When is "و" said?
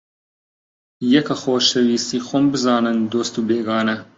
3.37-3.41